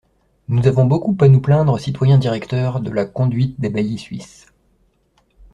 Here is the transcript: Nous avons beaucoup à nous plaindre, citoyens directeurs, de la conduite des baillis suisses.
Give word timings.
Nous 0.47 0.65
avons 0.65 0.85
beaucoup 0.85 1.15
à 1.21 1.27
nous 1.27 1.41
plaindre, 1.41 1.77
citoyens 1.79 2.17
directeurs, 2.17 2.79
de 2.79 2.89
la 2.89 3.05
conduite 3.05 3.61
des 3.61 3.69
baillis 3.69 3.99
suisses. 3.99 4.47